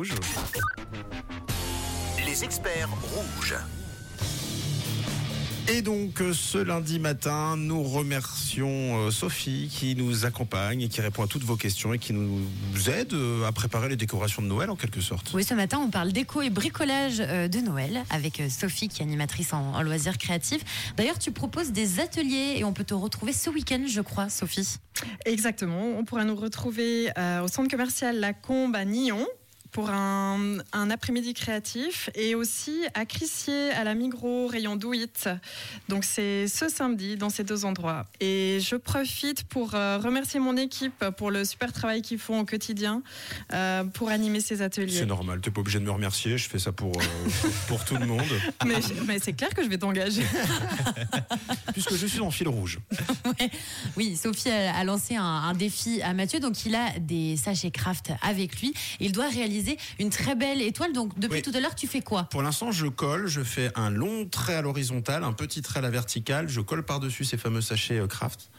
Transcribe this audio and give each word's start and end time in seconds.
Rouge. 0.00 0.14
Les 2.24 2.44
experts 2.44 2.88
rouges. 3.02 3.56
Et 5.66 5.82
donc 5.82 6.22
euh, 6.22 6.32
ce 6.32 6.58
lundi 6.58 7.00
matin, 7.00 7.56
nous 7.56 7.82
remercions 7.82 9.08
euh, 9.08 9.10
Sophie 9.10 9.68
qui 9.68 9.96
nous 9.96 10.24
accompagne 10.24 10.82
et 10.82 10.88
qui 10.88 11.00
répond 11.00 11.24
à 11.24 11.26
toutes 11.26 11.42
vos 11.42 11.56
questions 11.56 11.94
et 11.94 11.98
qui 11.98 12.12
nous 12.12 12.46
aide 12.88 13.12
euh, 13.12 13.44
à 13.44 13.50
préparer 13.50 13.88
les 13.88 13.96
décorations 13.96 14.40
de 14.40 14.46
Noël 14.46 14.70
en 14.70 14.76
quelque 14.76 15.00
sorte. 15.00 15.32
Oui, 15.34 15.42
ce 15.42 15.54
matin, 15.54 15.80
on 15.84 15.90
parle 15.90 16.12
déco 16.12 16.42
et 16.42 16.50
bricolage 16.50 17.18
de 17.18 17.58
Noël 17.58 18.04
avec 18.10 18.40
Sophie, 18.50 18.86
qui 18.86 19.02
est 19.02 19.04
animatrice 19.04 19.52
en, 19.52 19.74
en 19.74 19.82
loisirs 19.82 20.16
créatifs. 20.16 20.92
D'ailleurs, 20.96 21.18
tu 21.18 21.32
proposes 21.32 21.72
des 21.72 21.98
ateliers 21.98 22.54
et 22.56 22.62
on 22.62 22.72
peut 22.72 22.84
te 22.84 22.94
retrouver 22.94 23.32
ce 23.32 23.50
week-end, 23.50 23.84
je 23.88 24.00
crois, 24.00 24.28
Sophie. 24.28 24.78
Exactement. 25.26 25.98
On 25.98 26.04
pourra 26.04 26.24
nous 26.24 26.36
retrouver 26.36 27.10
euh, 27.18 27.42
au 27.42 27.48
centre 27.48 27.68
commercial 27.68 28.20
La 28.20 28.32
Combe 28.32 28.76
à 28.76 28.84
Nyon 28.84 29.26
pour 29.72 29.90
un, 29.90 30.58
un 30.72 30.90
après-midi 30.90 31.34
créatif 31.34 32.10
et 32.14 32.34
aussi 32.34 32.80
à 32.94 33.04
Crissier 33.04 33.70
à 33.72 33.84
la 33.84 33.94
Migros 33.94 34.46
rayon 34.48 34.76
Do 34.76 34.92
It. 34.92 35.28
Donc 35.88 36.04
c'est 36.04 36.48
ce 36.48 36.68
samedi 36.68 37.16
dans 37.16 37.30
ces 37.30 37.44
deux 37.44 37.64
endroits. 37.64 38.06
Et 38.20 38.58
je 38.60 38.76
profite 38.76 39.44
pour 39.44 39.74
euh, 39.74 39.98
remercier 39.98 40.40
mon 40.40 40.56
équipe 40.56 41.04
pour 41.16 41.30
le 41.30 41.44
super 41.44 41.72
travail 41.72 42.02
qu'ils 42.02 42.18
font 42.18 42.40
au 42.40 42.44
quotidien 42.44 43.02
euh, 43.52 43.84
pour 43.84 44.08
animer 44.08 44.40
ces 44.40 44.56
C'est 44.56 44.62
ateliers. 44.62 45.06
normal, 45.06 45.40
t'es 45.40 45.50
pas 45.50 45.60
obligé 45.60 45.78
de 45.78 45.84
me 45.84 45.90
remercier, 45.90 46.38
je 46.38 46.48
fais 46.48 46.58
ça 46.58 46.72
pour, 46.72 46.92
euh, 46.96 47.48
pour 47.68 47.84
tout 47.84 47.96
le 47.96 48.06
monde, 48.06 48.22
Mais, 48.66 48.74
mais 49.06 49.18
c'est 49.18 49.32
clair 49.32 49.50
que 49.54 49.62
je 49.62 49.68
vais 49.68 49.78
t'engager. 49.78 50.22
puisque 51.72 51.94
je 51.96 52.06
suis 52.06 52.20
en 52.20 52.30
fil 52.30 52.48
rouge. 52.48 52.78
Oui, 53.96 54.16
Sophie 54.16 54.50
a, 54.50 54.74
a 54.76 54.84
lancé 54.84 55.16
un, 55.16 55.22
un 55.24 55.54
défi 55.54 56.00
à 56.02 56.12
Mathieu, 56.14 56.40
donc 56.40 56.64
il 56.66 56.74
a 56.74 56.98
des 56.98 57.36
sachets 57.36 57.70
craft 57.70 58.12
avec 58.22 58.60
lui. 58.60 58.72
Il 59.00 59.12
doit 59.12 59.28
réaliser 59.28 59.57
une 59.98 60.10
très 60.10 60.34
belle 60.34 60.62
étoile. 60.62 60.92
Donc 60.92 61.18
depuis 61.18 61.36
Oui. 61.36 61.42
tout 61.42 61.52
à 61.54 61.60
l'heure, 61.60 61.74
tu 61.74 61.86
fais 61.86 62.00
quoi? 62.02 62.24
Pour 62.24 62.42
l'instant, 62.42 62.70
je 62.72 62.86
colle, 62.86 63.26
je 63.26 63.42
fais 63.42 63.70
un 63.74 63.90
long 63.90 64.26
trait 64.26 64.54
à 64.54 64.62
l'horizontale, 64.62 65.24
un 65.24 65.32
petit 65.32 65.62
trait 65.62 65.78
à 65.78 65.82
la 65.82 65.90
verticale, 65.90 66.48
je 66.48 66.60
colle 66.60 66.84
par-dessus 66.84 67.24
ces 67.24 67.36
fameux 67.38 67.60
sachets 67.60 67.98
euh, 67.98 68.06
craft. 68.06 68.50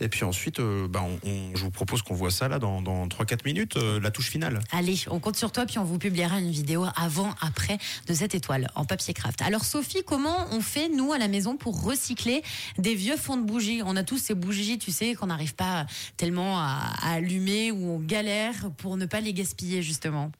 Et 0.00 0.08
puis 0.08 0.24
ensuite, 0.24 0.58
euh, 0.58 0.88
bah, 0.88 1.04
on- 1.04 1.28
on- 1.28 1.54
je 1.54 1.62
vous 1.62 1.70
propose 1.70 2.00
qu'on 2.02 2.14
voit 2.14 2.30
ça 2.30 2.48
là 2.48 2.58
dans, 2.58 2.80
dans 2.80 3.06
3-4 3.08 3.44
minutes, 3.44 3.76
euh, 3.76 4.00
la 4.00 4.10
touche 4.10 4.30
finale. 4.30 4.58
Allez, 4.72 4.98
on 5.10 5.20
compte 5.20 5.36
sur 5.36 5.52
toi, 5.52 5.66
puis 5.66 5.78
on 5.78 5.84
vous 5.84 5.98
publiera 5.98 6.40
une 6.40 6.50
vidéo 6.50 6.86
avant, 6.96 7.34
après 7.42 7.76
de 8.08 8.14
cette 8.14 8.34
étoile 8.34 8.68
en 8.74 8.84
papier 8.86 9.12
craft. 9.12 9.42
Alors 9.42 9.64
Sophie, 9.64 10.02
comment 10.04 10.46
on 10.50 10.60
fait, 10.62 10.88
nous, 10.88 11.12
à 11.12 11.18
la 11.18 11.28
maison, 11.28 11.56
pour 11.58 11.82
recycler 11.84 12.42
des 12.78 12.94
vieux 12.94 13.18
fonds 13.18 13.36
de 13.36 13.44
bougies? 13.44 13.82
On 13.84 13.96
a 13.96 14.02
tous 14.02 14.18
ces 14.18 14.34
bougies, 14.34 14.78
tu 14.78 14.90
sais, 14.90 15.14
qu'on 15.14 15.26
n'arrive 15.26 15.54
pas 15.54 15.86
tellement 16.16 16.58
à, 16.58 16.80
à 17.02 17.12
allumer 17.12 17.70
ou 17.70 17.90
on 17.90 17.98
galère 18.00 18.70
pour 18.78 18.96
ne 18.96 19.04
pas 19.04 19.20
les 19.20 19.34
gaspiller, 19.34 19.82
justement. 19.82 20.32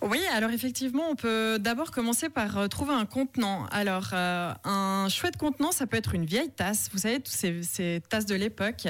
Oui, 0.00 0.20
alors 0.32 0.50
effectivement, 0.50 1.02
on 1.10 1.16
peut 1.16 1.58
d'abord 1.58 1.90
commencer 1.90 2.28
par 2.28 2.56
euh, 2.56 2.68
trouver 2.68 2.94
un 2.94 3.04
contenant. 3.04 3.66
Alors, 3.72 4.10
euh, 4.12 4.52
un 4.62 5.08
chouette 5.08 5.36
contenant, 5.36 5.72
ça 5.72 5.88
peut 5.88 5.96
être 5.96 6.14
une 6.14 6.24
vieille 6.24 6.50
tasse, 6.50 6.88
vous 6.92 6.98
savez, 6.98 7.16
toutes 7.16 7.34
ces, 7.34 8.00
tasses 8.08 8.26
de 8.26 8.36
l'époque. 8.36 8.86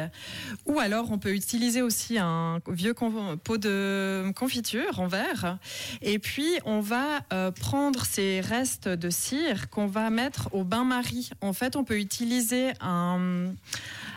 Ou 0.67 0.79
alors, 0.81 1.11
on 1.11 1.19
peut 1.19 1.35
utiliser 1.35 1.81
aussi 1.81 2.19
un 2.19 2.61
vieux 2.69 2.93
pot 2.93 3.57
de 3.57 4.31
confiture 4.37 5.01
en 5.01 5.07
verre. 5.07 5.59
Et 6.03 6.19
puis, 6.19 6.59
on 6.67 6.81
va 6.81 7.21
euh, 7.33 7.51
prendre 7.53 8.05
ces 8.05 8.43
restes 8.43 8.89
de 8.89 9.09
cire 9.09 9.71
qu'on 9.71 9.87
va 9.87 10.11
mettre 10.11 10.51
au 10.53 10.63
bain-marie. 10.63 11.31
En 11.41 11.55
fait, 11.55 11.77
on 11.77 11.85
peut 11.85 11.99
utiliser 11.99 12.73
un, 12.83 13.55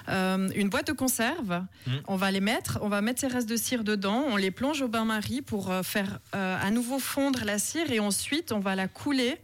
euh, 0.10 0.50
une 0.56 0.70
boîte 0.70 0.88
de 0.88 0.94
conserve. 0.94 1.64
On 2.08 2.16
va 2.16 2.32
les 2.32 2.42
mettre, 2.42 2.80
on 2.82 2.90
va 2.90 3.02
mettre 3.02 3.22
ces 3.22 3.28
restes 3.28 3.50
de 3.50 3.56
cire 3.56 3.84
dedans, 3.84 4.24
on 4.30 4.36
les 4.36 4.52
plonge 4.52 4.82
au 4.82 4.88
bain-marie 4.88 5.42
pour 5.42 5.72
euh, 5.72 5.84
faire 5.84 6.20
euh, 6.36 6.58
à 6.62 6.72
nouveau 6.72 7.00
fondre 7.00 7.44
la 7.46 7.60
cire 7.60 7.92
et 7.92 8.00
ensuite 8.00 8.52
on 8.52 8.60
va 8.60 8.76
la 8.76 8.88
couler 8.88 9.38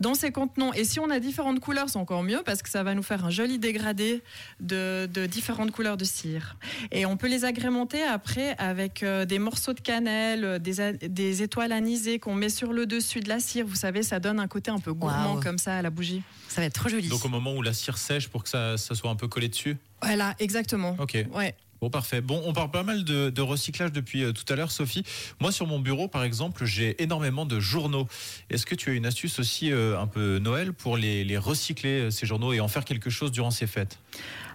dans 0.00 0.14
ces 0.14 0.30
contenants. 0.32 0.72
Et 0.72 0.84
si 0.84 1.00
on 1.00 1.10
a 1.10 1.18
différentes 1.20 1.60
couleurs, 1.60 1.88
c'est 1.88 1.98
encore 1.98 2.22
mieux 2.22 2.42
parce 2.44 2.62
que 2.62 2.68
ça 2.70 2.82
va 2.82 2.94
nous 2.94 3.02
faire 3.02 3.24
un 3.24 3.30
joli 3.30 3.58
dégradé 3.58 4.22
de, 4.60 5.06
de 5.12 5.26
différentes 5.26 5.70
couleurs 5.72 5.96
de 5.96 6.04
cire. 6.04 6.56
Et 6.92 7.06
on 7.06 7.16
peut 7.16 7.28
les 7.28 7.44
agrémenter 7.44 8.02
après 8.02 8.54
avec 8.58 9.02
euh, 9.02 9.24
des 9.24 9.38
morceaux 9.38 9.72
de 9.72 9.80
cannelle, 9.80 10.44
euh, 10.44 10.58
des, 10.58 10.80
a- 10.80 10.92
des 10.92 11.42
étoiles 11.42 11.72
anisées 11.72 12.18
qu'on 12.18 12.34
met 12.34 12.48
sur 12.48 12.72
le 12.72 12.86
dessus 12.86 13.20
de 13.20 13.28
la 13.28 13.40
cire. 13.40 13.66
Vous 13.66 13.74
savez, 13.76 14.02
ça 14.02 14.20
donne 14.20 14.40
un 14.40 14.48
côté 14.48 14.70
un 14.70 14.78
peu 14.78 14.92
gourmand 14.92 15.34
comme 15.42 15.58
ça 15.58 15.76
à 15.78 15.82
la 15.82 15.90
bougie. 15.90 16.22
Ça 16.48 16.60
va 16.60 16.66
être 16.66 16.74
trop 16.74 16.88
joli. 16.88 17.08
Donc 17.08 17.24
au 17.24 17.28
moment 17.28 17.54
où 17.54 17.62
la 17.62 17.72
cire 17.72 17.98
sèche 17.98 18.28
pour 18.28 18.42
que 18.42 18.48
ça, 18.48 18.76
ça 18.76 18.94
soit 18.94 19.10
un 19.10 19.16
peu 19.16 19.28
collé 19.28 19.48
dessus? 19.48 19.76
Voilà, 20.02 20.34
exactement. 20.38 20.96
Ok. 20.98 21.16
Ouais. 21.34 21.54
Bon, 21.80 21.88
parfait. 21.90 22.20
Bon, 22.20 22.42
on 22.44 22.52
parle 22.52 22.70
pas 22.70 22.82
mal 22.82 23.04
de, 23.04 23.30
de 23.30 23.42
recyclage 23.42 23.92
depuis 23.92 24.22
euh, 24.22 24.32
tout 24.32 24.44
à 24.52 24.56
l'heure, 24.56 24.70
Sophie. 24.70 25.02
Moi, 25.40 25.50
sur 25.50 25.66
mon 25.66 25.78
bureau, 25.78 26.08
par 26.08 26.24
exemple, 26.24 26.64
j'ai 26.66 27.02
énormément 27.02 27.46
de 27.46 27.58
journaux. 27.58 28.06
Est-ce 28.50 28.66
que 28.66 28.74
tu 28.74 28.90
as 28.90 28.92
une 28.92 29.06
astuce 29.06 29.38
aussi 29.38 29.72
euh, 29.72 29.98
un 29.98 30.06
peu 30.06 30.38
Noël 30.38 30.72
pour 30.74 30.96
les, 30.96 31.24
les 31.24 31.38
recycler, 31.38 32.00
euh, 32.02 32.10
ces 32.10 32.26
journaux, 32.26 32.52
et 32.52 32.60
en 32.60 32.68
faire 32.68 32.84
quelque 32.84 33.08
chose 33.10 33.32
durant 33.32 33.50
ces 33.50 33.66
fêtes? 33.66 33.98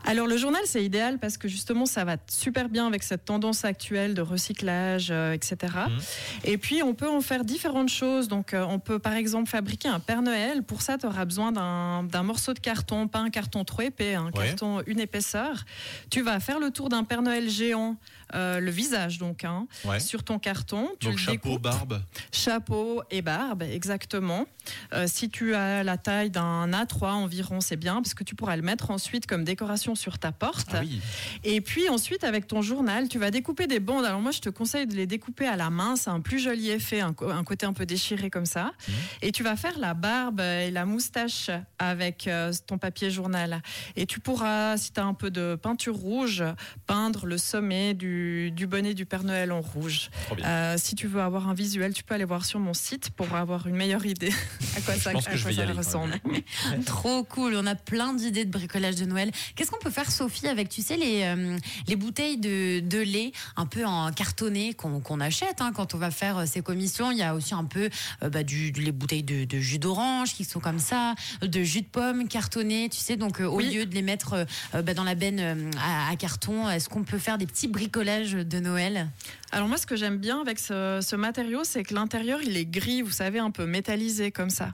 Alors 0.07 0.27
le 0.27 0.37
journal 0.37 0.61
c'est 0.65 0.83
idéal 0.85 1.17
parce 1.17 1.35
que 1.35 1.47
justement 1.47 1.87
ça 1.87 2.03
va 2.05 2.17
super 2.29 2.69
bien 2.69 2.85
avec 2.85 3.01
cette 3.01 3.25
tendance 3.25 3.65
actuelle 3.65 4.13
de 4.13 4.21
recyclage, 4.21 5.07
euh, 5.09 5.33
etc. 5.33 5.57
Mhm. 5.89 5.97
Et 6.43 6.59
puis 6.59 6.83
on 6.83 6.93
peut 6.93 7.09
en 7.09 7.21
faire 7.21 7.43
différentes 7.43 7.89
choses. 7.89 8.27
Donc 8.27 8.53
on 8.55 8.77
peut 8.77 8.99
par 8.99 9.13
exemple 9.13 9.49
fabriquer 9.49 9.87
un 9.87 9.99
Père 9.99 10.21
Noël. 10.21 10.61
Pour 10.61 10.83
ça 10.83 10.99
tu 10.99 11.07
auras 11.07 11.25
besoin 11.25 11.51
d'un 11.51 12.03
d'un 12.03 12.21
morceau 12.21 12.53
de 12.53 12.59
carton, 12.59 13.07
pas 13.07 13.17
un 13.17 13.31
carton 13.31 13.63
trop 13.63 13.81
épais, 13.81 14.13
un 14.13 14.25
Ouais. 14.25 14.31
carton 14.49 14.83
une 14.85 14.99
épaisseur. 14.99 15.65
Tu 16.11 16.21
vas 16.21 16.39
faire 16.39 16.59
le 16.59 16.69
tour 16.69 16.89
d'un 16.89 17.03
Père 17.03 17.14
Noël 17.21 17.49
géant, 17.49 17.97
euh, 18.33 18.59
le 18.59 18.71
visage 18.71 19.17
donc, 19.19 19.43
hein, 19.43 19.67
Ouais. 19.85 19.99
sur 19.99 20.23
ton 20.23 20.39
carton. 20.39 20.89
Tu 20.99 21.07
Donc 21.07 21.15
le 21.15 21.19
chapeau, 21.21 21.49
découpes. 21.49 21.61
barbe. 21.61 22.01
Chapeau 22.31 23.03
et 23.11 23.21
barbe, 23.21 23.61
exactement. 23.63 24.45
Euh, 24.93 25.05
si 25.07 25.29
tu 25.29 25.53
as 25.53 25.83
la 25.83 25.97
taille 25.97 26.31
d'un 26.31 26.71
A3 26.71 27.11
environ, 27.13 27.61
c'est 27.61 27.75
bien, 27.75 28.01
parce 28.01 28.13
que 28.15 28.23
tu 28.23 28.33
pourras 28.35 28.55
le 28.55 28.63
mettre 28.63 28.89
ensuite 28.89 29.27
comme 29.27 29.43
décoration 29.43 29.93
sur 29.93 30.17
ta 30.17 30.31
porte. 30.31 30.69
Ah 30.73 30.79
oui. 30.81 30.99
Et 31.43 31.61
puis 31.61 31.87
ensuite, 31.89 32.23
avec 32.23 32.47
ton 32.47 32.61
journal, 32.63 33.07
tu 33.09 33.19
vas 33.19 33.29
découper 33.29 33.67
des 33.67 33.79
bandes. 33.79 34.05
Alors 34.05 34.21
moi, 34.21 34.31
je 34.31 34.39
te 34.39 34.49
conseille 34.49 34.87
de 34.87 34.95
les 34.95 35.05
découper 35.05 35.47
à 35.47 35.55
la 35.55 35.69
main, 35.69 35.95
c'est 35.95 36.09
un 36.09 36.19
plus 36.21 36.39
joli 36.39 36.71
effet, 36.71 37.01
un, 37.01 37.13
côté 37.13 37.65
un 37.67 37.73
peu 37.73 37.85
déchiré 37.85 38.29
comme 38.31 38.47
ça. 38.47 38.71
Mhm. 38.87 38.93
Et 39.21 39.31
tu 39.31 39.43
vas 39.43 39.55
faire 39.55 39.77
la 39.77 39.93
barbe 39.93 40.39
et 40.41 40.71
la 40.71 40.85
moustache 40.85 41.51
avec 41.77 42.27
euh, 42.27 42.51
ton 42.65 42.79
papier 42.79 43.11
journal. 43.11 43.61
Et 43.95 44.07
tu 44.07 44.19
pourras, 44.19 44.77
si 44.77 44.91
tu 44.91 44.99
as 44.99 45.05
un 45.05 45.13
peu 45.13 45.29
de 45.29 45.55
peinture 45.61 45.95
rouge, 45.95 46.43
peindre 46.87 47.04
le 47.25 47.37
sommet 47.37 47.93
du, 47.93 48.51
du 48.51 48.65
bonnet 48.67 48.93
du 48.95 49.05
Père 49.05 49.23
Noël 49.23 49.51
en 49.51 49.61
rouge. 49.61 50.09
Euh, 50.43 50.75
si 50.77 50.95
tu 50.95 51.07
veux 51.07 51.21
avoir 51.21 51.47
un 51.47 51.53
visuel, 51.53 51.93
tu 51.93 52.03
peux 52.03 52.15
aller 52.15 52.25
voir 52.25 52.43
sur 52.45 52.59
mon 52.59 52.73
site 52.73 53.11
pour 53.11 53.33
avoir 53.35 53.67
une 53.67 53.75
meilleure 53.75 54.05
idée 54.05 54.33
à 54.75 54.81
quoi 54.81 54.95
ça, 54.95 55.11
pense 55.11 55.25
que 55.25 55.31
à 55.31 55.35
je 55.35 55.41
quoi 55.43 55.49
vais 55.51 55.53
y 55.53 55.57
ça 55.57 55.63
aller. 55.63 55.71
ressemble. 55.73 56.13
Trop 56.85 57.23
cool, 57.23 57.55
on 57.55 57.65
a 57.67 57.75
plein 57.75 58.13
d'idées 58.13 58.43
de 58.45 58.51
bricolage 58.51 58.95
de 58.95 59.05
Noël. 59.05 59.31
Qu'est-ce 59.55 59.69
qu'on 59.71 59.77
peut 59.79 59.91
faire, 59.91 60.11
Sophie, 60.11 60.47
avec, 60.47 60.69
tu 60.69 60.81
sais, 60.81 60.97
les, 60.97 61.21
euh, 61.23 61.57
les 61.87 61.95
bouteilles 61.95 62.37
de, 62.37 62.79
de 62.79 62.99
lait 62.99 63.31
un 63.55 63.65
peu 63.67 63.85
en 63.85 64.11
cartonné 64.11 64.73
qu'on 64.73 64.99
qu'on 64.99 65.19
achète 65.19 65.61
hein, 65.61 65.71
quand 65.75 65.93
on 65.93 65.97
va 65.97 66.09
faire 66.11 66.39
euh, 66.39 66.45
ces 66.47 66.61
commissions? 66.61 67.11
Il 67.11 67.17
y 67.17 67.23
a 67.23 67.35
aussi 67.35 67.53
un 67.53 67.65
peu 67.65 67.89
euh, 68.23 68.29
bah, 68.29 68.43
du, 68.43 68.71
les 68.71 68.91
bouteilles 68.91 69.23
de, 69.23 69.45
de 69.45 69.59
jus 69.59 69.79
d'orange 69.79 70.33
qui 70.33 70.43
sont 70.43 70.59
comme 70.59 70.79
ça, 70.79 71.13
de 71.41 71.63
jus 71.63 71.81
de 71.81 71.87
pomme 71.87 72.27
cartonné, 72.27 72.89
tu 72.89 72.97
sais, 72.97 73.15
donc 73.15 73.39
euh, 73.41 73.45
au 73.45 73.57
Oui. 73.57 73.73
lieu 73.73 73.85
de 73.85 73.93
les 73.93 74.01
mettre 74.01 74.33
euh, 74.33 74.45
euh, 74.73 74.81
bah, 74.81 74.93
dans 74.93 75.03
la 75.03 75.15
benne 75.15 75.39
euh, 75.39 75.69
à, 75.79 76.09
à 76.11 76.15
carton, 76.15 76.69
est-ce 76.69 76.89
qu'on 76.95 77.03
peut 77.03 77.19
faire 77.19 77.37
des 77.37 77.45
petits 77.45 77.67
bricolages 77.67 78.31
de 78.31 78.59
Noël 78.61 79.09
Alors 79.51 79.67
moi, 79.67 79.75
ce 79.75 79.85
que 79.85 79.97
j'aime 79.97 80.17
bien 80.17 80.39
avec 80.39 80.59
ce, 80.59 81.15
matériau, 81.17 81.65
c'est 81.65 81.83
que 81.83 81.93
l'intérieur, 81.93 82.39
il 82.41 82.55
est 82.55 82.65
gris, 82.65 83.01
vous 83.01 83.11
savez, 83.11 83.39
un 83.39 83.51
peu 83.51 83.65
métallisé 83.65 84.31
comme 84.31 84.49
ça. 84.49 84.73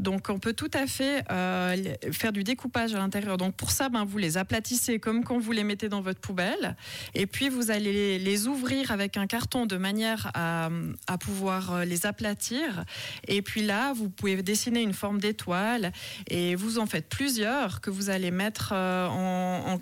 Donc 0.00 0.30
on 0.30 0.40
peut 0.40 0.52
tout 0.52 0.70
à 0.74 0.88
fait 0.88 1.22
euh, 1.30 1.94
faire 2.10 2.32
du 2.32 2.42
découpage 2.42 2.92
à 2.96 2.98
l'intérieur. 2.98 3.36
Donc 3.36 3.54
pour 3.54 3.70
ça, 3.70 3.88
ben, 3.88 4.04
vous 4.04 4.18
les 4.18 4.36
aplatissez 4.36 4.98
comme 4.98 5.22
quand 5.22 5.38
vous 5.38 5.52
les 5.52 5.62
mettez 5.62 5.88
dans 5.88 6.00
votre 6.00 6.18
poubelle. 6.18 6.74
Et 7.14 7.28
puis 7.28 7.48
vous 7.48 7.70
allez 7.70 8.18
les, 8.18 8.48
ouvrir 8.48 8.90
avec 8.90 9.16
un 9.16 9.28
carton 9.28 9.64
de 9.64 9.76
manière 9.76 10.32
à, 10.34 10.70
pouvoir 11.20 11.72
euh, 11.72 11.84
les 11.84 12.04
aplatir. 12.04 12.84
Et 13.28 13.42
puis 13.42 13.62
là, 13.62 13.92
vous 13.92 14.10
pouvez 14.10 14.42
dessiner 14.42 14.82
une 14.82 14.94
forme 14.94 15.20
d'étoile 15.20 15.92
et 16.26 16.56
vous 16.56 16.80
en 16.80 16.86
faites 16.86 17.08
plusieurs 17.08 17.80
que 17.80 17.90
vous 17.90 18.10
allez 18.10 18.32
mettre 18.32 18.72
euh, 18.74 19.06
en, 19.06 19.74
en 19.74 19.78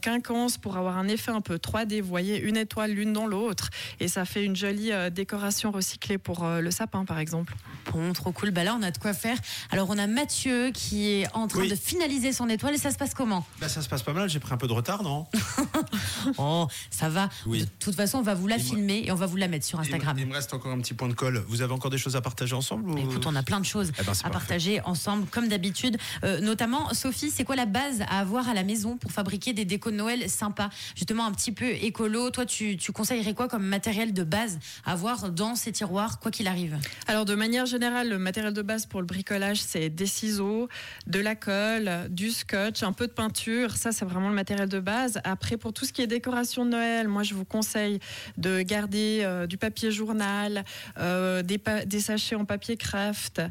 pour 0.60 0.76
avoir 0.76 0.98
un 0.98 1.08
effet 1.08 1.30
un 1.30 1.40
peu 1.40 1.58
3D. 1.84 2.00
Vous 2.00 2.08
voyez 2.08 2.38
une 2.40 2.56
étoile 2.56 2.92
l'une 2.92 3.12
dans 3.12 3.26
l'autre 3.26 3.70
et 4.00 4.08
ça 4.08 4.24
fait 4.24 4.44
une 4.44 4.56
jolie 4.56 4.92
euh, 4.92 5.10
décoration 5.10 5.70
recyclée 5.70 6.18
pour 6.18 6.44
euh, 6.44 6.60
le 6.60 6.70
sapin 6.70 7.04
par 7.04 7.18
exemple. 7.18 7.54
Bon, 7.92 8.12
trop 8.12 8.32
cool. 8.32 8.50
Bah 8.50 8.64
là, 8.64 8.76
on 8.78 8.82
a 8.82 8.90
de 8.90 8.98
quoi 8.98 9.14
faire. 9.14 9.38
Alors, 9.70 9.88
on 9.90 9.98
a 9.98 10.06
Mathieu 10.06 10.70
qui 10.72 11.08
est 11.10 11.26
en 11.34 11.46
train 11.48 11.60
Oui. 11.60 11.68
de 11.68 11.74
finaliser 11.74 12.32
son 12.32 12.48
étoile 12.48 12.74
et 12.74 12.78
ça 12.78 12.90
se 12.90 12.96
passe 12.96 13.14
comment? 13.14 13.46
Là, 13.60 13.68
ça 13.68 13.80
se 13.82 13.88
passe 13.88 14.02
pas 14.02 14.12
mal, 14.12 14.28
j'ai 14.28 14.40
pris 14.40 14.52
un 14.52 14.56
peu 14.56 14.66
de 14.68 14.72
retard, 14.72 15.02
non? 15.02 15.26
Oh, 16.38 16.66
ça 16.90 17.08
va. 17.08 17.28
Oui. 17.46 17.60
De 17.60 17.66
toute 17.80 17.94
façon, 17.94 18.18
on 18.18 18.22
va 18.22 18.34
vous 18.34 18.46
la 18.46 18.56
Et 18.56 18.60
filmer 18.60 19.02
et 19.06 19.12
on 19.12 19.14
va 19.16 19.26
vous 19.26 19.36
la 19.36 19.48
mettre 19.48 19.64
sur 19.64 19.80
Instagram. 19.80 20.16
Il 20.18 20.26
me 20.26 20.34
reste 20.34 20.52
encore 20.54 20.72
un 20.72 20.78
petit 20.80 20.94
point 20.94 21.08
de 21.08 21.14
colle. 21.14 21.42
Vous 21.48 21.62
avez 21.62 21.72
encore 21.72 21.90
des 21.90 21.98
choses 21.98 22.16
à 22.16 22.20
partager 22.20 22.54
ensemble 22.54 22.90
ou- 22.90 22.98
Écoute, 22.98 23.26
on 23.26 23.34
a 23.34 23.42
plein 23.42 23.60
de 23.60 23.64
choses 23.64 23.90
Eh 23.98 24.02
ben, 24.02 24.02
à 24.02 24.04
parfait. 24.14 24.30
partager 24.30 24.80
ensemble, 24.82 25.26
comme 25.30 25.48
d'habitude. 25.48 25.96
Euh, 26.24 26.40
notamment, 26.40 26.92
Sophie, 26.94 27.30
c'est 27.30 27.44
quoi 27.44 27.56
la 27.56 27.66
base 27.66 28.02
à 28.02 28.18
avoir 28.20 28.48
à 28.48 28.54
la 28.54 28.62
maison 28.64 28.96
pour 28.96 29.12
fabriquer 29.12 29.52
des 29.52 29.64
décos 29.64 29.90
de 29.90 29.96
Noël 29.96 30.28
sympas? 30.28 30.68
Justement, 30.94 31.24
un 31.26 31.32
petit 31.32 31.52
écolo. 31.64 32.30
Toi, 32.30 32.46
tu, 32.46 32.78
conseillerais 32.92 33.34
quoi 33.34 33.48
comme 33.48 33.64
matériel 33.64 34.12
de 34.12 34.24
base 34.24 34.58
à 34.84 34.92
avoir 34.92 35.30
dans 35.30 35.54
ces 35.54 35.72
tiroirs, 35.72 36.18
quoi 36.18 36.30
qu'il 36.30 36.48
arrive 36.48 36.76
Alors 37.06 37.24
de 37.24 37.34
manière 37.34 37.66
générale, 37.66 38.08
le 38.08 38.18
matériel 38.18 38.52
de 38.52 38.62
base 38.62 38.86
pour 38.86 39.00
le 39.00 39.06
bricolage, 39.06 39.60
c'est 39.60 39.90
des 39.90 40.06
ciseaux, 40.06 40.68
de 41.06 41.20
la 41.20 41.34
colle, 41.34 41.90
du 42.10 42.30
scotch, 42.30 42.82
un 42.82 42.92
peu 42.92 43.06
de 43.06 43.12
peinture. 43.12 43.76
Ça, 43.76 43.92
c'est 43.92 44.04
vraiment 44.04 44.28
le 44.28 44.34
matériel 44.34 44.68
de 44.68 44.80
base. 44.80 45.20
Après, 45.24 45.56
pour 45.56 45.72
tout 45.72 45.84
ce 45.84 45.92
qui 45.92 46.02
est 46.02 46.06
décoration 46.06 46.64
de 46.64 46.70
Noël, 46.70 47.08
moi, 47.08 47.22
je 47.22 47.34
vous 47.34 47.44
conseille 47.44 47.98
de 48.36 48.62
garder 48.62 49.20
euh, 49.22 49.46
du 49.46 49.58
papier 49.58 49.90
journal, 49.90 50.64
euh, 50.98 51.42
des, 51.42 52.00
sachets 52.00 52.36
en 52.36 52.44
papier 52.44 52.76
craft, 52.76 53.42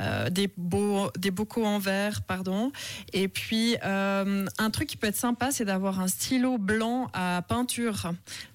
euh, 0.00 0.30
des, 0.30 0.50
beaux, 0.56 1.10
des 1.18 1.30
bocaux 1.30 1.64
en 1.64 1.78
verre, 1.78 2.22
pardon. 2.22 2.72
Et 3.12 3.28
puis, 3.28 3.76
un 3.82 4.70
truc 4.70 4.88
qui 4.88 4.96
peut 4.96 5.06
être 5.06 5.16
sympa, 5.16 5.50
c'est 5.50 5.64
d'avoir 5.64 6.00
un 6.00 6.08
stylo 6.08 6.58
blanc 6.58 7.08
à 7.12 7.42
peinture. 7.52 8.12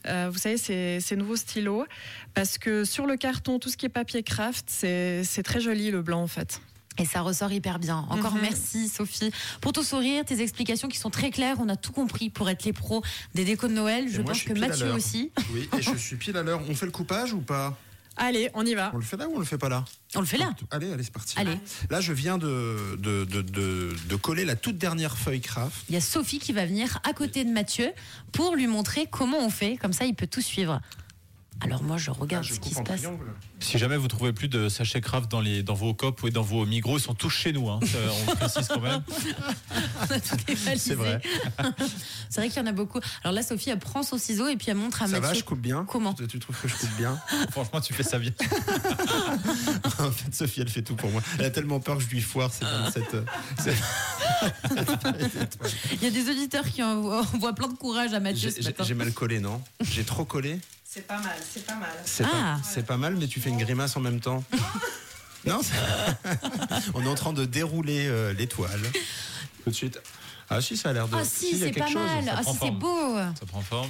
Euh, 0.07 0.29
vous 0.31 0.37
savez, 0.39 0.57
ces, 0.57 0.99
ces 1.01 1.15
nouveaux 1.15 1.35
stylos. 1.35 1.85
Parce 2.33 2.57
que 2.57 2.83
sur 2.85 3.05
le 3.05 3.15
carton, 3.17 3.59
tout 3.59 3.69
ce 3.69 3.77
qui 3.77 3.85
est 3.85 3.89
papier 3.89 4.23
craft, 4.23 4.65
c'est 4.69 5.43
très 5.43 5.59
joli 5.61 5.91
le 5.91 6.01
blanc 6.01 6.21
en 6.21 6.27
fait. 6.27 6.61
Et 6.99 7.05
ça 7.05 7.21
ressort 7.21 7.51
hyper 7.51 7.77
bien. 7.77 8.07
Encore 8.09 8.33
Mhm. 8.33 8.41
merci 8.41 8.87
Sophie 8.89 9.31
pour 9.61 9.71
ton 9.71 9.83
sourire, 9.83 10.25
tes 10.25 10.41
explications 10.41 10.87
qui 10.87 10.97
sont 10.97 11.11
très 11.11 11.29
claires. 11.29 11.57
On 11.59 11.69
a 11.69 11.75
tout 11.75 11.91
compris 11.91 12.31
pour 12.31 12.49
être 12.49 12.63
les 12.65 12.73
pros 12.73 13.03
des 13.35 13.45
décos 13.45 13.67
de 13.67 13.73
Noël. 13.73 14.05
Et 14.05 14.09
Je 14.09 14.21
moi, 14.21 14.31
pense 14.31 14.41
je 14.41 14.45
que 14.49 14.53
Mathieu 14.59 14.91
aussi. 14.93 15.31
Oui, 15.53 15.69
et 15.77 15.81
je 15.83 15.95
suis 15.95 16.15
pile 16.15 16.35
à 16.37 16.41
l'heure. 16.41 16.59
On 16.67 16.73
fait 16.73 16.87
le 16.87 16.91
coupage 16.91 17.33
ou 17.33 17.41
pas? 17.41 17.77
Allez, 18.17 18.49
on 18.53 18.65
y 18.65 18.73
va. 18.73 18.91
On 18.93 18.97
le 18.97 19.03
fait 19.03 19.17
là 19.17 19.27
ou 19.27 19.35
on 19.35 19.39
le 19.39 19.45
fait 19.45 19.57
pas 19.57 19.69
là 19.69 19.85
On 20.15 20.19
le 20.21 20.25
fait 20.25 20.37
là. 20.37 20.53
Allez, 20.71 20.91
allez, 20.91 21.03
c'est 21.03 21.13
parti. 21.13 21.35
Allez. 21.37 21.57
Là, 21.89 22.01
je 22.01 22.13
viens 22.13 22.37
de, 22.37 22.95
de, 22.97 23.25
de, 23.25 23.41
de- 23.41 23.95
de 24.07 24.15
coller 24.15 24.43
la 24.45 24.55
toute 24.55 24.77
dernière 24.77 25.17
feuille 25.17 25.41
craft. 25.41 25.75
Il 25.89 25.95
y 25.95 25.97
a 25.97 26.01
Sophie 26.01 26.39
qui 26.39 26.51
va 26.53 26.65
venir 26.65 26.99
à 27.03 27.13
côté 27.13 27.43
de 27.45 27.49
Mathieu 27.51 27.91
pour 28.31 28.55
lui 28.55 28.67
montrer 28.67 29.07
comment 29.09 29.39
on 29.39 29.49
fait. 29.49 29.77
Comme 29.77 29.93
ça, 29.93 30.05
il 30.05 30.15
peut 30.15 30.27
tout 30.27 30.41
suivre. 30.41 30.81
Alors 31.59 31.81
moi, 31.81 31.97
je 31.97 32.11
regarde 32.11 32.45
Ah, 32.45 32.47
je 32.49 32.53
ce 32.53 32.59
qui 32.59 32.69
se 32.69 32.75
passe. 32.81 33.01
triangle. 33.01 33.25
Si 33.59 33.79
jamais 33.79 33.97
vous 33.97 34.07
trouvez 34.07 34.31
plus 34.31 34.47
de 34.47 34.69
sachets 34.69 35.01
craft 35.01 35.29
dans, 35.31 35.41
les, 35.41 35.63
dans 35.63 35.73
vos 35.73 35.93
copes 35.93 36.21
ou 36.21 36.29
dans 36.29 36.43
vos 36.43 36.65
migros, 36.67 36.97
ils 36.99 37.01
sont 37.01 37.15
tous 37.15 37.31
chez 37.31 37.51
nous. 37.51 37.67
hein. 37.69 37.79
Ça, 37.83 37.97
on 38.31 38.35
précise 38.35 38.67
quand 38.67 38.79
même. 38.79 39.01
On 39.99 40.13
a 40.13 40.19
tout. 40.19 40.35
C'est 40.77 40.93
vrai. 40.93 41.19
C'est 42.29 42.41
vrai 42.41 42.49
qu'il 42.49 42.57
y 42.57 42.63
en 42.63 42.67
a 42.67 42.71
beaucoup. 42.71 42.99
Alors 43.23 43.33
là, 43.33 43.41
Sophie, 43.41 43.71
elle 43.71 43.79
prend 43.79 44.03
son 44.03 44.17
ciseau 44.19 44.47
et 44.47 44.55
puis 44.55 44.67
elle 44.69 44.77
montre 44.77 45.01
à 45.01 45.07
Ça 45.07 45.13
va, 45.19 45.27
Mathieu. 45.29 45.39
je 45.39 45.45
coupe 45.45 45.59
bien 45.59 45.83
Comment 45.89 46.13
tu, 46.13 46.27
tu 46.27 46.37
trouves 46.39 46.55
que 46.61 46.67
je 46.67 46.75
coupe 46.75 46.95
bien 46.97 47.19
Franchement, 47.49 47.81
tu 47.81 47.93
fais 47.93 48.03
ça 48.03 48.19
bien. 48.19 48.31
En 49.99 50.11
fait, 50.11 50.33
Sophie, 50.35 50.61
elle 50.61 50.69
fait 50.69 50.83
tout 50.83 50.95
pour 50.95 51.09
moi. 51.09 51.21
Elle 51.39 51.45
a 51.45 51.49
tellement 51.49 51.79
peur 51.79 51.97
que 51.97 52.03
je 52.03 52.09
lui 52.09 52.21
foire 52.21 52.51
cette, 52.53 52.67
cette, 52.93 53.13
euh, 53.15 53.23
cette- 53.59 55.57
Il 55.93 56.03
y 56.03 56.07
a 56.07 56.11
des 56.11 56.29
auditeurs 56.29 56.65
qui 56.65 56.83
envoient, 56.83 57.25
plein 57.55 57.67
de 57.67 57.73
courage 57.77 58.13
à 58.13 58.19
Mathieu 58.19 58.51
j'ai 58.81 58.93
mal 58.93 59.11
collé, 59.11 59.39
non? 59.39 59.59
J'ai 59.81 60.03
trop 60.03 60.23
collé 60.25 60.59
C'est 60.89 61.05
pas 61.05 61.19
mal, 61.19 61.37
c'est 61.53 61.65
pas 61.65 61.75
mal. 61.75 61.89
C'est 62.05 62.23
Ah. 62.23 62.27
pas, 62.31 62.57
c'est 62.63 62.83
pas 62.85 62.95
mal, 62.97 63.15
mais 63.17 63.27
tu 63.27 63.41
fais 63.41 63.49
une 63.49 63.57
grimace 63.57 63.97
en 63.97 63.99
même 63.99 64.19
temps. 64.21 64.43
non 65.45 65.59
On 66.93 67.03
est 67.03 67.07
en 67.07 67.15
train 67.15 67.33
de 67.33 67.43
dérouler 67.45 68.07
euh, 68.07 68.33
l'étoile. 68.33 68.81
Tout 69.63 69.69
de 69.69 69.75
suite. 69.75 69.99
Ah 70.49 70.61
si, 70.61 70.77
ça 70.77 70.89
a 70.89 70.93
l'air 70.93 71.07
de... 71.09 71.15
Ah 71.17 71.25
si, 71.25 71.59
c'est 71.59 71.71
pas 71.73 71.87
chose. 71.87 71.95
mal. 71.95 72.33
Ah 72.35 72.41
si, 72.43 72.57
c'est 72.61 72.71
beau. 72.71 73.17
Ça 73.17 73.45
prend 73.47 73.61
forme. 73.61 73.89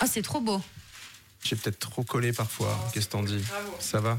Ah, 0.00 0.06
c'est 0.08 0.22
trop 0.22 0.40
beau. 0.40 0.60
J'ai 1.44 1.54
peut-être 1.56 1.78
trop 1.78 2.02
collé 2.02 2.32
parfois. 2.32 2.90
Qu'est-ce 2.92 3.06
que 3.06 3.12
t'en 3.12 3.22
dis 3.22 3.38
Bravo. 3.38 3.76
Ça 3.78 4.00
va 4.00 4.16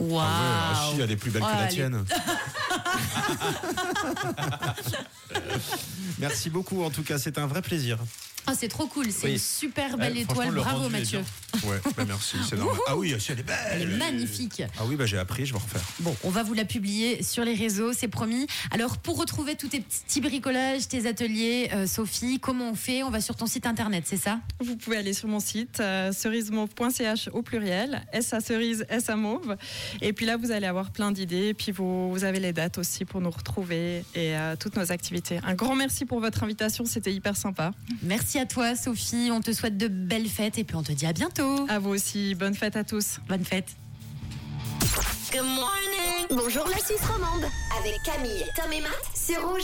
Waouh. 0.00 0.20
Ah 0.20 0.72
ouais, 0.72 0.78
ah 0.90 0.92
si, 0.96 1.00
elle 1.00 1.10
est 1.12 1.16
plus 1.16 1.30
belle 1.30 1.42
Oh, 1.44 1.48
que 1.48 1.52
la 1.52 1.66
est- 1.66 1.68
tienne. 1.68 2.04
Merci 6.18 6.50
beaucoup, 6.50 6.82
en 6.82 6.90
tout 6.90 7.04
cas, 7.04 7.18
c'est 7.18 7.38
un 7.38 7.46
vrai 7.46 7.62
plaisir. 7.62 7.98
Ah, 8.46 8.54
c'est 8.58 8.68
trop 8.68 8.86
cool. 8.86 9.06
C'est 9.10 9.26
Oui. 9.26 9.32
une 9.34 9.38
super 9.38 9.96
belle 9.96 10.14
franchement, 10.24 10.32
étoile. 10.42 10.54
le 10.54 10.60
Bravo, 10.60 10.88
Mathieu. 10.88 11.20
Ouais, 11.64 11.76
bah 11.96 12.04
merci, 12.06 12.36
c'est 12.48 12.56
normal. 12.56 12.76
Ah 12.88 12.96
oui, 12.96 13.14
elle 13.28 13.38
est 13.38 13.42
belle. 13.42 13.56
Elle 13.72 13.82
est 13.82 13.96
magnifique. 13.96 14.62
Ah 14.78 14.82
oui, 14.86 14.96
bah 14.96 15.06
j'ai 15.06 15.18
appris, 15.18 15.44
je 15.46 15.52
vais 15.52 15.58
en 15.58 15.62
refaire. 15.62 15.82
Bon, 16.00 16.16
on 16.24 16.30
va 16.30 16.42
vous 16.42 16.54
la 16.54 16.64
publier 16.64 17.22
sur 17.22 17.44
les 17.44 17.54
réseaux, 17.54 17.92
c'est 17.92 18.08
promis. 18.08 18.46
Alors, 18.70 18.98
pour 18.98 19.18
retrouver 19.18 19.54
tous 19.54 19.68
tes 19.68 19.80
petits 19.80 20.20
bricolages, 20.20 20.88
tes 20.88 21.06
ateliers, 21.06 21.70
euh, 21.72 21.86
Sophie, 21.86 22.38
comment 22.40 22.70
on 22.70 22.74
fait? 22.74 23.02
On 23.02 23.10
va 23.10 23.20
sur 23.20 23.36
ton 23.36 23.46
site 23.46 23.66
internet, 23.66 24.04
c'est 24.06 24.16
ça? 24.16 24.40
Vous 24.60 24.76
pouvez 24.76 24.96
aller 24.96 25.12
sur 25.12 25.28
mon 25.28 25.40
site 25.40 25.78
euh, 25.80 26.10
cerisemauve.ch 26.12 27.28
au 27.32 27.42
pluriel, 27.42 28.02
S 28.12 28.32
à 28.32 28.40
cerise, 28.40 28.84
S 28.88 29.08
à 29.10 29.16
mauve. 29.16 29.56
Et 30.00 30.12
puis 30.12 30.26
là, 30.26 30.36
vous 30.36 30.50
allez 30.50 30.66
avoir 30.66 30.90
plein 30.90 31.12
d'idées. 31.12 31.48
Et 31.48 31.54
puis 31.54 31.70
vous, 31.72 32.10
vous 32.10 32.24
avez 32.24 32.40
les 32.40 32.52
dates 32.52 32.78
aussi 32.78 33.04
pour 33.04 33.20
nous 33.20 33.30
retrouver 33.30 34.04
et 34.14 34.36
euh, 34.36 34.56
toutes 34.58 34.76
nos 34.76 34.90
activités. 34.90 35.38
Un 35.44 35.54
grand 35.54 35.76
merci 35.76 36.04
pour 36.06 36.20
votre 36.20 36.42
invitation, 36.42 36.84
c'était 36.84 37.12
hyper 37.12 37.36
sympa. 37.36 37.72
Merci 38.02 38.31
à 38.38 38.46
toi, 38.46 38.74
Sophie. 38.76 39.30
On 39.32 39.40
te 39.40 39.52
souhaite 39.52 39.76
de 39.76 39.88
belles 39.88 40.28
fêtes 40.28 40.58
et 40.58 40.64
puis 40.64 40.76
on 40.76 40.82
te 40.82 40.92
dit 40.92 41.06
à 41.06 41.12
bientôt. 41.12 41.66
À 41.68 41.78
vous 41.78 41.90
aussi, 41.90 42.34
bonne 42.34 42.54
fête 42.54 42.76
à 42.76 42.84
tous. 42.84 43.18
Bonne 43.28 43.44
fête. 43.44 43.76
Bonjour 46.30 46.66
la 46.66 46.78
Suisse 46.78 47.04
romande 47.06 47.44
avec 47.78 48.02
Camille, 48.04 48.44
Tom 48.56 48.72
et 48.72 48.80
Matt 48.80 48.92
sur 49.14 49.48
Rouge. 49.48 49.60